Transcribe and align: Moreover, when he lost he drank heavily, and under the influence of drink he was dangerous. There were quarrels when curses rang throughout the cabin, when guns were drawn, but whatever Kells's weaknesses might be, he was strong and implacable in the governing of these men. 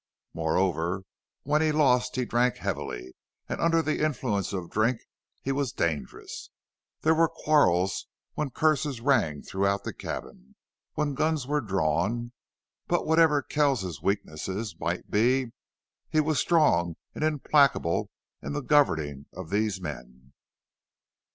Moreover, 0.33 1.03
when 1.43 1.61
he 1.61 1.71
lost 1.71 2.15
he 2.15 2.25
drank 2.25 2.55
heavily, 2.55 3.13
and 3.47 3.61
under 3.61 3.83
the 3.83 4.03
influence 4.03 4.51
of 4.51 4.71
drink 4.71 4.99
he 5.43 5.51
was 5.51 5.71
dangerous. 5.71 6.49
There 7.01 7.13
were 7.13 7.27
quarrels 7.29 8.07
when 8.33 8.49
curses 8.49 8.99
rang 8.99 9.43
throughout 9.43 9.83
the 9.83 9.93
cabin, 9.93 10.55
when 10.95 11.13
guns 11.13 11.45
were 11.45 11.61
drawn, 11.61 12.31
but 12.87 13.05
whatever 13.05 13.43
Kells's 13.43 14.01
weaknesses 14.01 14.75
might 14.79 15.11
be, 15.11 15.51
he 16.09 16.19
was 16.19 16.39
strong 16.39 16.95
and 17.13 17.23
implacable 17.23 18.09
in 18.41 18.53
the 18.53 18.61
governing 18.63 19.27
of 19.31 19.51
these 19.51 19.79
men. 19.79 20.33